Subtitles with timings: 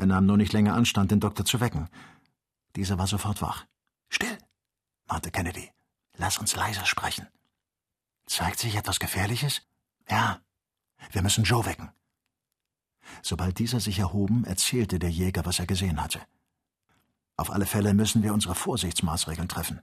[0.00, 1.90] Er nahm nur nicht länger Anstand, den Doktor zu wecken.
[2.74, 3.66] Dieser war sofort wach.
[4.08, 4.38] Still,
[5.06, 5.70] mahnte Kennedy.
[6.16, 7.28] Lass uns leiser sprechen.
[8.24, 9.60] Zeigt sich etwas Gefährliches?
[10.08, 10.40] Ja.
[11.12, 11.90] Wir müssen Joe wecken.
[13.22, 16.22] Sobald dieser sich erhoben, erzählte der Jäger, was er gesehen hatte.
[17.36, 19.82] Auf alle Fälle müssen wir unsere Vorsichtsmaßregeln treffen.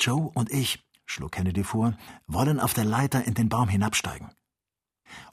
[0.00, 1.96] Joe und ich, schlug Kennedy vor,
[2.26, 4.32] wollen auf der Leiter in den Baum hinabsteigen.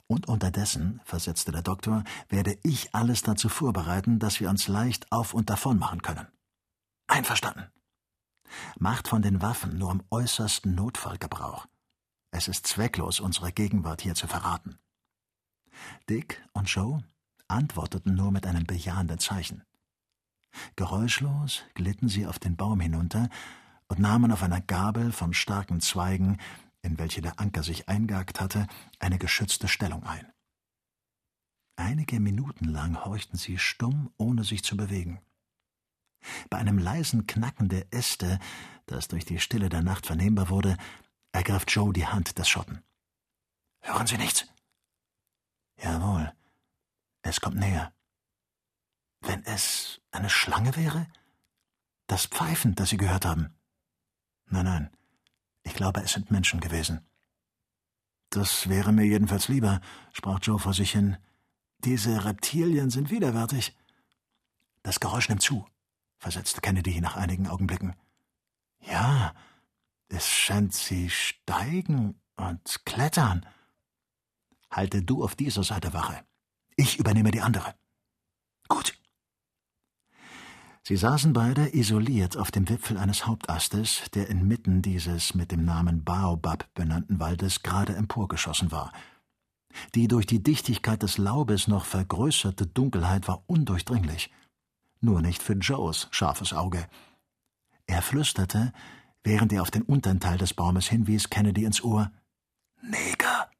[0.06, 5.34] Und unterdessen, versetzte der Doktor, werde ich alles dazu vorbereiten, dass wir uns leicht auf
[5.34, 6.26] und davon machen können.
[7.06, 7.70] Einverstanden.
[8.78, 11.66] Macht von den Waffen nur im äußersten Notfall Gebrauch.
[12.30, 14.78] Es ist zwecklos, unsere Gegenwart hier zu verraten.
[16.08, 17.02] Dick und Joe
[17.48, 19.62] antworteten nur mit einem bejahenden Zeichen.
[20.76, 23.28] Geräuschlos glitten sie auf den Baum hinunter
[23.88, 26.38] und nahmen auf einer Gabel von starken Zweigen,
[26.82, 28.66] in welche der Anker sich eingehakt hatte,
[28.98, 30.32] eine geschützte Stellung ein.
[31.76, 35.20] Einige Minuten lang horchten sie stumm, ohne sich zu bewegen.
[36.50, 38.38] Bei einem leisen Knacken der Äste,
[38.86, 40.76] das durch die Stille der Nacht vernehmbar wurde,
[41.32, 42.82] ergriff Joe die Hand des Schotten.
[43.80, 44.46] Hören Sie nichts?
[45.76, 46.32] Jawohl.
[47.22, 47.92] Es kommt näher.
[49.20, 51.06] Wenn es eine Schlange wäre?
[52.06, 53.54] Das Pfeifen, das Sie gehört haben.
[54.46, 54.96] Nein, nein.
[55.68, 57.06] Ich glaube, es sind Menschen gewesen.
[58.30, 59.82] Das wäre mir jedenfalls lieber,
[60.14, 61.18] sprach Joe vor sich hin.
[61.84, 63.76] Diese Reptilien sind widerwärtig.
[64.82, 65.66] Das Geräusch nimmt zu,
[66.16, 67.94] versetzte Kennedy nach einigen Augenblicken.
[68.80, 69.34] Ja,
[70.08, 73.44] es scheint, sie steigen und klettern.
[74.70, 76.24] Halte du auf dieser Seite Wache.
[76.76, 77.74] Ich übernehme die andere.
[78.68, 78.98] Gut.
[80.88, 86.02] Sie saßen beide isoliert auf dem Wipfel eines Hauptastes, der inmitten dieses mit dem Namen
[86.02, 88.90] Baobab benannten Waldes gerade emporgeschossen war.
[89.94, 94.32] Die durch die Dichtigkeit des Laubes noch vergrößerte Dunkelheit war undurchdringlich.
[95.02, 96.88] Nur nicht für Joes scharfes Auge.
[97.86, 98.72] Er flüsterte,
[99.22, 102.10] während er auf den unteren Teil des Baumes hinwies, Kennedy ins Ohr:
[102.80, 103.50] Neger!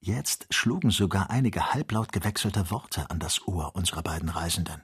[0.00, 4.82] Jetzt schlugen sogar einige halblaut gewechselte Worte an das Ohr unserer beiden Reisenden.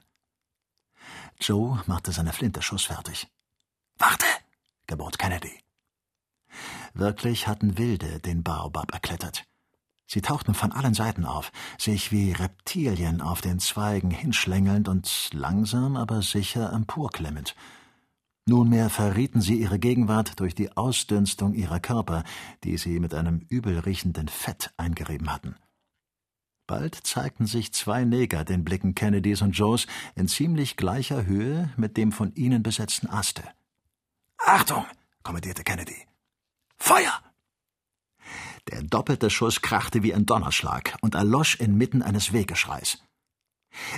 [1.39, 3.27] Joe machte seine Flinte schussfertig.
[3.97, 4.25] Warte!
[4.87, 5.51] gebot Kennedy.
[6.93, 9.45] Wirklich hatten Wilde den Baobab erklettert.
[10.07, 15.97] Sie tauchten von allen Seiten auf, sich wie Reptilien auf den Zweigen hinschlängelnd und langsam
[15.97, 17.55] aber sicher emporklemmend.
[18.45, 22.23] Nunmehr verrieten sie ihre Gegenwart durch die Ausdünstung ihrer Körper,
[22.63, 25.55] die sie mit einem übelriechenden Fett eingerieben hatten.
[26.67, 31.95] Bald zeigten sich zwei Neger den Blicken Kennedys und Joes in ziemlich gleicher Höhe mit
[31.95, 33.43] dem von ihnen besetzten Aste.
[34.37, 34.85] Achtung!
[35.23, 35.95] kommandierte Kennedy.
[36.75, 37.21] Feuer!
[38.69, 43.01] Der doppelte Schuss krachte wie ein Donnerschlag und erlosch inmitten eines Wehgeschreis.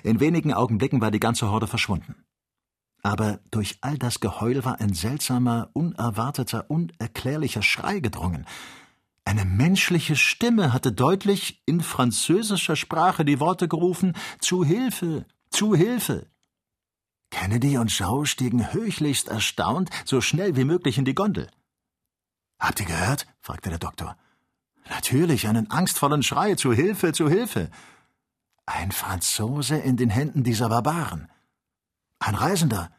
[0.04, 2.24] In wenigen Augenblicken war die ganze Horde verschwunden.
[3.02, 8.46] Aber durch all das Geheul war ein seltsamer, unerwarteter, unerklärlicher Schrei gedrungen.
[9.30, 15.28] Eine menschliche Stimme hatte deutlich in französischer Sprache die Worte gerufen Zu Hilfe.
[15.52, 16.26] Zu Hilfe.
[17.30, 21.48] Kennedy und Shaw stiegen höchlichst erstaunt so schnell wie möglich in die Gondel.
[22.60, 23.28] Habt ihr gehört?
[23.40, 24.18] fragte der Doktor.
[24.90, 27.70] Natürlich, einen angstvollen Schrei zu Hilfe, zu Hilfe.
[28.66, 31.30] Ein Franzose in den Händen dieser Barbaren.
[32.18, 32.92] Ein Reisender.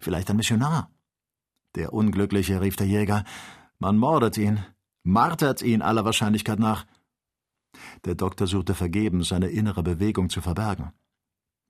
[0.00, 0.90] Vielleicht ein Missionar.
[1.76, 3.22] Der Unglückliche, rief der Jäger.
[3.78, 4.66] Man mordet ihn,
[5.02, 6.86] martert ihn aller Wahrscheinlichkeit nach.
[8.04, 10.92] Der Doktor suchte vergebens, seine innere Bewegung zu verbergen.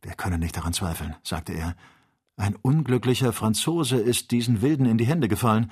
[0.03, 1.77] Wir können nicht daran zweifeln, sagte er.
[2.37, 5.71] Ein unglücklicher Franzose ist diesen Wilden in die Hände gefallen.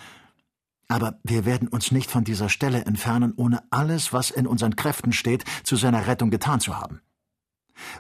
[0.89, 5.13] Aber wir werden uns nicht von dieser Stelle entfernen, ohne alles, was in unseren Kräften
[5.13, 7.01] steht, zu seiner Rettung getan zu haben.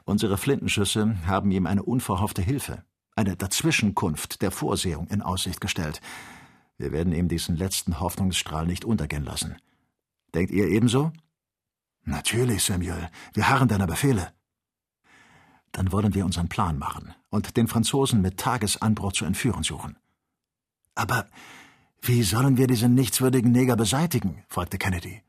[0.04, 2.84] Unsere Flintenschüsse haben ihm eine unverhoffte Hilfe,
[3.16, 6.00] eine Dazwischenkunft der Vorsehung in Aussicht gestellt.
[6.80, 9.56] Wir werden ihm diesen letzten Hoffnungsstrahl nicht untergehen lassen.
[10.32, 11.12] Denkt ihr ebenso?
[12.04, 13.10] Natürlich, Samuel.
[13.34, 14.32] Wir harren deiner Befehle.
[15.72, 19.98] Dann wollen wir unseren Plan machen und den Franzosen mit Tagesanbruch zu entführen suchen.
[20.94, 21.26] Aber
[22.00, 24.42] wie sollen wir diesen nichtswürdigen Neger beseitigen?
[24.48, 25.22] fragte Kennedy.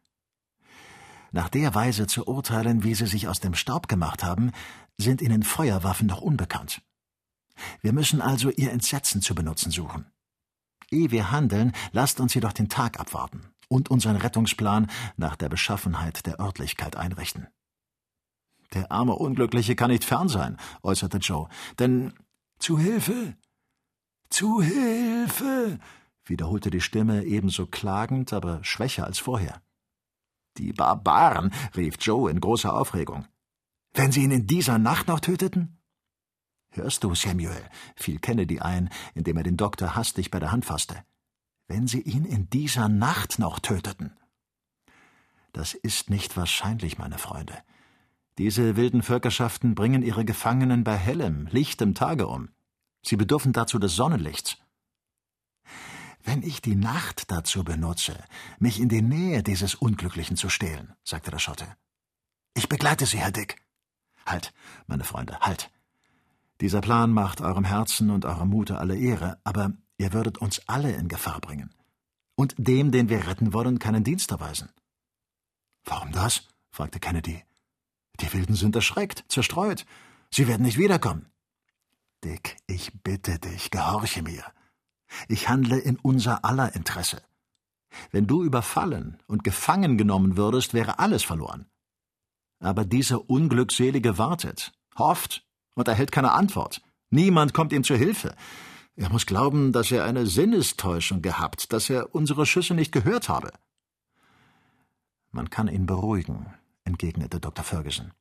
[1.33, 4.53] Nach der Weise zu urteilen, wie sie sich aus dem Staub gemacht haben,
[4.97, 6.81] sind ihnen Feuerwaffen noch unbekannt.
[7.81, 10.05] Wir müssen also ihr Entsetzen zu benutzen suchen.
[10.91, 16.25] Ehe wir handeln, lasst uns jedoch den Tag abwarten und unseren Rettungsplan nach der Beschaffenheit
[16.25, 17.47] der Örtlichkeit einrichten.
[18.73, 21.47] Der arme Unglückliche kann nicht fern sein, äußerte Joe,
[21.79, 22.13] denn
[22.59, 23.35] zu Hilfe.
[24.29, 25.79] Zu Hilfe.
[26.25, 29.61] wiederholte die Stimme ebenso klagend, aber schwächer als vorher.
[30.57, 33.25] Die Barbaren, rief Joe in großer Aufregung.
[33.93, 35.80] Wenn Sie ihn in dieser Nacht noch töteten?
[36.71, 37.63] Hörst du, Samuel,
[37.95, 41.03] fiel Kennedy ein, indem er den Doktor hastig bei der Hand fasste.
[41.67, 44.17] Wenn Sie ihn in dieser Nacht noch töteten.
[45.51, 47.57] Das ist nicht wahrscheinlich, meine Freunde.
[48.37, 52.49] Diese wilden Völkerschaften bringen ihre Gefangenen bei hellem, lichtem Tage um.
[53.03, 54.57] Sie bedürfen dazu des Sonnenlichts.
[56.23, 58.15] Wenn ich die Nacht dazu benutze,
[58.59, 61.67] mich in die Nähe dieses Unglücklichen zu stehlen, sagte der Schotte.
[62.53, 63.57] Ich begleite Sie, Herr Dick.
[64.25, 64.53] Halt,
[64.87, 65.69] meine Freunde, halt.
[66.61, 70.91] Dieser Plan macht eurem Herzen und eurem Mute alle Ehre, aber ihr würdet uns alle
[70.93, 71.73] in Gefahr bringen.
[72.35, 74.69] Und dem, den wir retten wollen, keinen Dienst erweisen.
[75.83, 76.47] Warum das?
[76.69, 77.43] fragte Kennedy.
[78.19, 79.85] Die Wilden sind erschreckt, zerstreut.
[80.29, 81.25] Sie werden nicht wiederkommen.
[82.23, 84.43] Dick, ich bitte dich, gehorche mir.
[85.27, 87.23] Ich handle in unser aller Interesse.
[88.11, 91.65] Wenn du überfallen und gefangen genommen würdest, wäre alles verloren.
[92.59, 95.43] Aber dieser Unglückselige wartet, hofft
[95.75, 96.81] und erhält keine Antwort.
[97.09, 98.35] Niemand kommt ihm zu Hilfe.
[98.95, 103.51] Er muss glauben, dass er eine Sinnestäuschung gehabt, dass er unsere Schüsse nicht gehört habe.
[105.31, 106.53] Man kann ihn beruhigen,
[106.83, 107.63] entgegnete Dr.
[107.63, 108.11] Ferguson.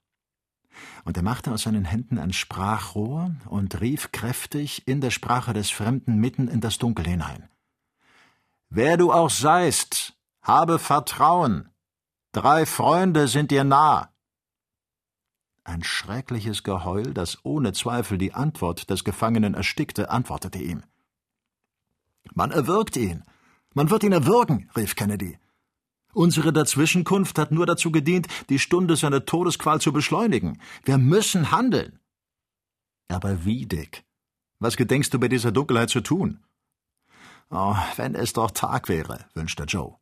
[1.04, 5.70] Und er machte aus seinen Händen ein Sprachrohr und rief kräftig in der Sprache des
[5.70, 7.48] Fremden mitten in das Dunkel hinein.
[8.68, 11.68] Wer du auch seist, habe Vertrauen.
[12.32, 14.12] Drei Freunde sind dir nah.
[15.70, 20.82] Ein schreckliches Geheul, das ohne Zweifel die Antwort des Gefangenen erstickte, antwortete ihm.
[22.34, 23.22] Man erwürgt ihn.
[23.72, 25.38] Man wird ihn erwürgen, rief Kennedy.
[26.12, 30.60] Unsere Dazwischenkunft hat nur dazu gedient, die Stunde seiner Todesqual zu beschleunigen.
[30.84, 32.00] Wir müssen handeln.
[33.06, 34.02] Aber wie, Dick?
[34.58, 36.40] Was gedenkst du bei dieser Dunkelheit zu tun?
[37.48, 39.98] Oh, wenn es doch Tag wäre, wünschte Joe.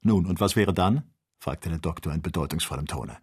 [0.00, 1.02] Nun, und was wäre dann?
[1.38, 3.18] fragte der Doktor in bedeutungsvollem Tone.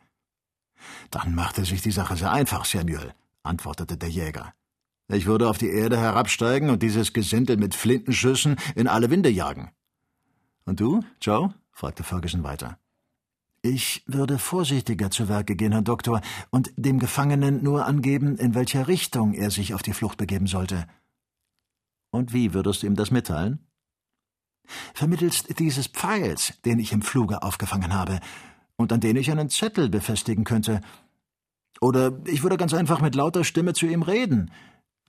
[1.11, 4.53] Dann machte sich die Sache sehr einfach, Samuel, antwortete der Jäger.
[5.07, 9.71] Ich würde auf die Erde herabsteigen und dieses Gesindel mit Flintenschüssen in alle Winde jagen.
[10.65, 11.53] Und du, Joe?
[11.71, 12.77] fragte Ferguson weiter.
[13.61, 18.87] Ich würde vorsichtiger zu Werke gehen, Herr Doktor, und dem Gefangenen nur angeben, in welcher
[18.87, 20.87] Richtung er sich auf die Flucht begeben sollte.
[22.11, 23.67] Und wie würdest du ihm das mitteilen?
[24.93, 28.19] Vermittelst dieses Pfeils, den ich im Fluge aufgefangen habe,
[28.79, 30.79] und an den ich einen Zettel befestigen könnte.
[31.81, 34.51] Oder ich würde ganz einfach mit lauter Stimme zu ihm reden.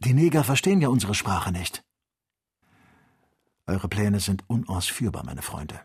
[0.00, 1.84] Die Neger verstehen ja unsere Sprache nicht.
[3.69, 5.81] Eure Pläne sind unausführbar, meine Freunde.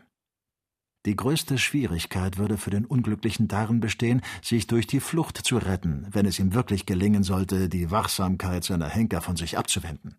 [1.06, 6.08] Die größte Schwierigkeit würde für den Unglücklichen darin bestehen, sich durch die Flucht zu retten,
[6.10, 10.16] wenn es ihm wirklich gelingen sollte, die Wachsamkeit seiner Henker von sich abzuwenden.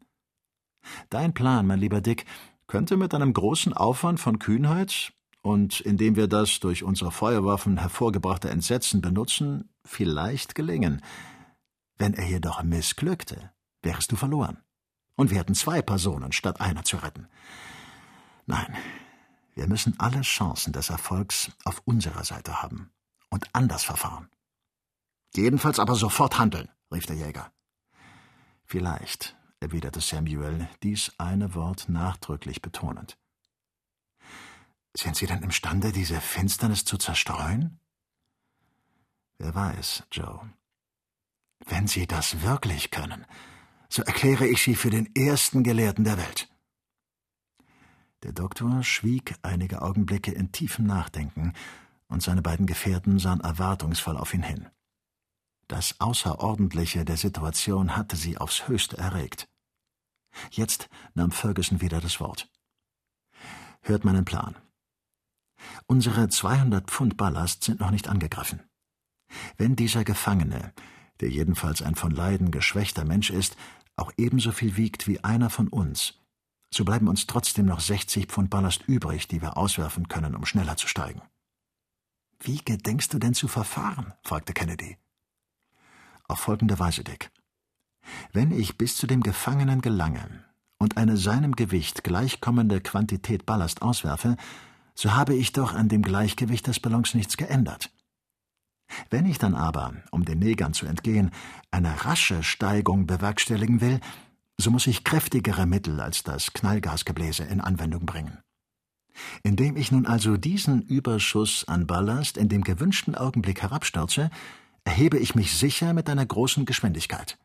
[1.10, 2.24] Dein Plan, mein lieber Dick,
[2.68, 5.12] könnte mit einem großen Aufwand von Kühnheit
[5.48, 11.02] und indem wir das durch unsere Feuerwaffen hervorgebrachte Entsetzen benutzen, vielleicht gelingen.
[11.98, 13.52] Wenn er jedoch missglückte,
[13.82, 14.58] wärst du verloren.
[15.16, 17.30] Und wir hätten zwei Personen statt einer zu retten.
[18.46, 18.76] Nein,
[19.56, 22.92] wir müssen alle Chancen des Erfolgs auf unserer Seite haben
[23.30, 24.28] und anders verfahren.
[25.34, 27.54] Jedenfalls aber sofort handeln, rief der Jäger.
[28.66, 33.18] Vielleicht, erwiderte Samuel, dies eine Wort nachdrücklich betonend.
[34.98, 37.80] Sind Sie denn imstande, diese Finsternis zu zerstreuen?
[39.38, 40.52] Wer weiß, Joe.
[41.68, 43.28] Wenn Sie das wirklich können,
[43.90, 46.50] so erkläre ich Sie für den ersten Gelehrten der Welt.
[48.24, 51.54] Der Doktor schwieg einige Augenblicke in tiefem Nachdenken,
[52.08, 54.68] und seine beiden Gefährten sahen erwartungsvoll auf ihn hin.
[55.68, 59.48] Das Außerordentliche der Situation hatte sie aufs höchste erregt.
[60.50, 62.50] Jetzt nahm Ferguson wieder das Wort.
[63.82, 64.56] Hört meinen Plan.
[65.88, 68.62] Unsere 200 Pfund Ballast sind noch nicht angegriffen.
[69.58, 70.74] Wenn dieser Gefangene,
[71.20, 73.56] der jedenfalls ein von Leiden geschwächter Mensch ist,
[73.96, 76.16] auch ebenso viel wiegt wie einer von uns,
[76.74, 80.78] so bleiben uns trotzdem noch 60 Pfund Ballast übrig, die wir auswerfen können, um schneller
[80.78, 81.22] zu steigen.
[82.40, 84.14] Wie gedenkst du denn zu verfahren?
[84.24, 84.98] fragte Kennedy.
[86.28, 87.32] Auf folgende Weise, Dick.
[88.32, 90.44] Wenn ich bis zu dem Gefangenen gelange
[90.78, 94.38] und eine seinem Gewicht gleichkommende Quantität Ballast auswerfe,
[94.98, 97.92] so habe ich doch an dem Gleichgewicht des Ballons nichts geändert.
[99.10, 101.32] Wenn ich dann aber, um den Negern zu entgehen,
[101.70, 104.00] eine rasche Steigung bewerkstelligen will,
[104.58, 108.40] so muss ich kräftigere Mittel als das Knallgasgebläse in Anwendung bringen.
[109.44, 114.32] Indem ich nun also diesen Überschuss an Ballast in dem gewünschten Augenblick herabstürze,
[114.84, 117.38] erhebe ich mich sicher mit einer großen Geschwindigkeit.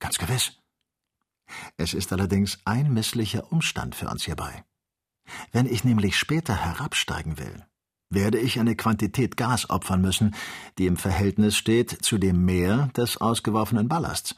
[0.00, 0.58] Ganz gewiss.
[1.76, 4.64] Es ist allerdings ein misslicher Umstand für uns hierbei.
[5.52, 7.64] Wenn ich nämlich später herabsteigen will,
[8.10, 10.34] werde ich eine Quantität Gas opfern müssen,
[10.78, 14.36] die im Verhältnis steht zu dem Mehr des ausgeworfenen Ballasts.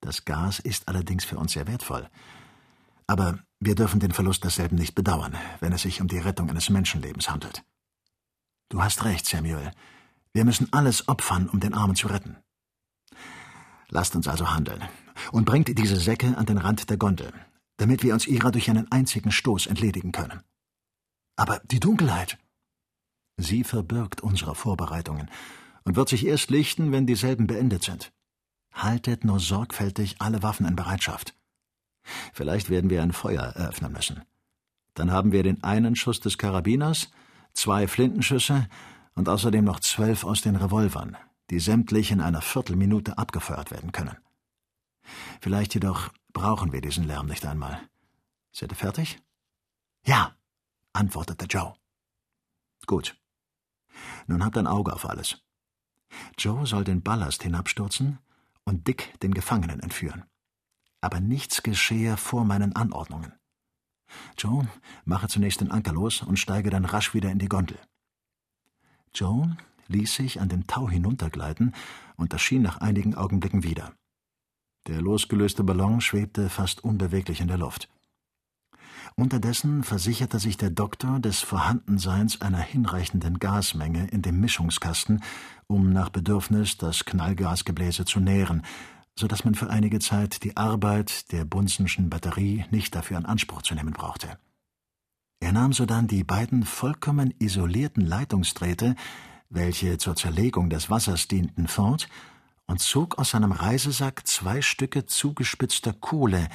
[0.00, 2.08] Das Gas ist allerdings für uns sehr wertvoll.
[3.06, 6.68] Aber wir dürfen den Verlust desselben nicht bedauern, wenn es sich um die Rettung eines
[6.68, 7.62] Menschenlebens handelt.
[8.68, 9.70] Du hast recht, Samuel.
[10.32, 12.36] Wir müssen alles opfern, um den Armen zu retten.
[13.88, 14.82] Lasst uns also handeln
[15.32, 17.32] und bringt diese Säcke an den Rand der Gondel,
[17.76, 20.42] damit wir uns ihrer durch einen einzigen Stoß entledigen können.
[21.36, 22.38] Aber die Dunkelheit.
[23.36, 25.28] Sie verbirgt unsere Vorbereitungen
[25.84, 28.12] und wird sich erst lichten, wenn dieselben beendet sind.
[28.72, 31.34] Haltet nur sorgfältig alle Waffen in Bereitschaft.
[32.32, 34.22] Vielleicht werden wir ein Feuer eröffnen müssen.
[34.94, 37.10] Dann haben wir den einen Schuss des Karabiners,
[37.52, 38.68] zwei Flintenschüsse
[39.14, 41.16] und außerdem noch zwölf aus den Revolvern,
[41.50, 44.16] die sämtlich in einer Viertelminute abgefeuert werden können.
[45.40, 47.88] Vielleicht jedoch brauchen wir diesen Lärm nicht einmal.
[48.52, 49.18] Seid ihr fertig?
[50.04, 50.36] Ja,
[50.92, 51.74] antwortete Joe.
[52.86, 53.16] Gut.
[54.26, 55.38] Nun habt ein Auge auf alles.
[56.36, 58.18] Joe soll den Ballast hinabstürzen
[58.64, 60.24] und Dick den Gefangenen entführen.
[61.00, 63.32] Aber nichts geschehe vor meinen Anordnungen.
[64.36, 64.68] Joe,
[65.04, 67.78] mache zunächst den Anker los und steige dann rasch wieder in die Gondel.
[69.14, 69.56] Joe
[69.88, 71.74] ließ sich an dem Tau hinuntergleiten
[72.16, 73.94] und erschien nach einigen Augenblicken wieder.
[74.86, 77.88] Der losgelöste Ballon schwebte fast unbeweglich in der Luft.
[79.16, 85.22] Unterdessen versicherte sich der Doktor des Vorhandenseins einer hinreichenden Gasmenge in dem Mischungskasten,
[85.68, 88.62] um nach Bedürfnis das Knallgasgebläse zu nähren,
[89.18, 93.62] so dass man für einige Zeit die Arbeit der Bunsenschen Batterie nicht dafür in Anspruch
[93.62, 94.36] zu nehmen brauchte.
[95.40, 98.96] Er nahm sodann die beiden vollkommen isolierten Leitungsdrähte,
[99.48, 102.08] welche zur Zerlegung des Wassers dienten, fort
[102.66, 106.48] und zog aus seinem Reisesack zwei Stücke zugespitzter Kohle,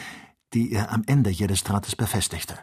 [0.54, 2.58] die er am Ende jedes Drahtes befestigte.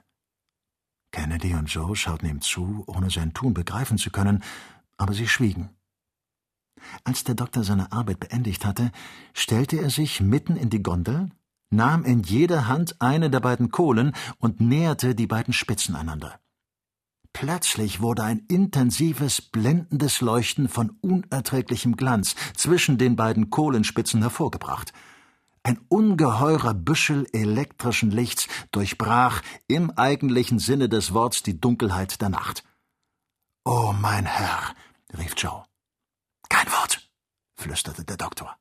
[1.12, 4.42] Kennedy und Joe schauten ihm zu, ohne sein Tun begreifen zu können,
[4.96, 5.70] aber sie schwiegen.
[7.04, 8.90] Als der Doktor seine Arbeit beendigt hatte,
[9.32, 11.30] stellte er sich mitten in die Gondel,
[11.70, 16.38] nahm in jede Hand eine der beiden Kohlen und näherte die beiden Spitzen einander.
[17.38, 24.94] Plötzlich wurde ein intensives, blendendes Leuchten von unerträglichem Glanz zwischen den beiden Kohlenspitzen hervorgebracht.
[25.62, 32.64] Ein ungeheurer Büschel elektrischen Lichts durchbrach im eigentlichen Sinne des Worts die Dunkelheit der Nacht.
[33.66, 34.74] Oh, mein Herr,
[35.18, 35.64] rief Joe.
[36.48, 37.06] Kein Wort,
[37.54, 38.56] flüsterte der Doktor.